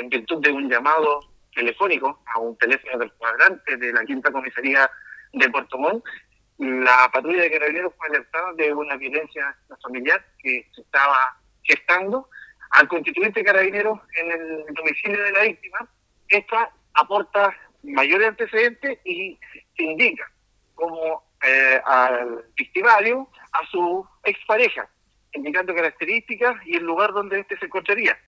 [0.00, 1.20] en virtud de un llamado
[1.54, 4.90] telefónico a un teléfono del cuadrante de la quinta comisaría
[5.32, 6.04] de Puerto Montt,
[6.58, 11.18] la patrulla de carabineros fue alertada de una violencia familiar que se estaba
[11.62, 12.28] gestando.
[12.72, 15.78] Al constituyente carabinero en el domicilio de la víctima,
[16.28, 19.38] esta aporta mayores antecedentes y
[19.76, 20.30] se indica
[20.74, 24.88] como eh, al victimario a su expareja,
[25.32, 28.18] indicando características y el lugar donde éste se encontraría.